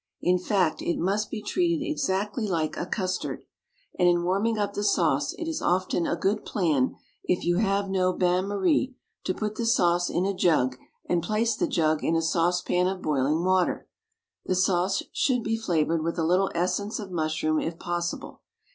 In 0.23 0.39
fact, 0.39 0.81
it 0.81 0.97
must 0.97 1.29
be 1.29 1.43
treated 1.43 1.85
exactly 1.85 2.47
like 2.47 2.75
custard, 2.91 3.43
and 3.99 4.09
in 4.09 4.23
warming 4.23 4.57
up 4.57 4.73
the 4.73 4.83
sauce 4.83 5.33
it 5.33 5.47
is 5.47 5.61
often 5.61 6.07
a 6.07 6.15
good 6.15 6.43
plan, 6.43 6.95
if 7.25 7.45
you 7.45 7.57
have 7.57 7.87
no 7.87 8.11
bain 8.11 8.45
marie, 8.47 8.95
to 9.25 9.33
put 9.35 9.53
the 9.57 9.65
sauce 9.67 10.09
in 10.09 10.25
a 10.25 10.33
jug 10.33 10.75
and 11.07 11.21
place 11.21 11.55
the 11.55 11.67
jug 11.67 12.03
in 12.03 12.15
a 12.15 12.21
saucepan 12.23 12.87
of 12.87 13.03
boiling 13.03 13.43
water. 13.43 13.87
The 14.43 14.55
sauce 14.55 15.03
should 15.13 15.43
be 15.43 15.55
flavoured 15.55 16.01
with 16.03 16.17
a 16.17 16.25
little 16.25 16.49
essence 16.55 16.97
of 16.97 17.11
mushroom 17.11 17.59
if 17.59 17.77
possible. 17.77 18.41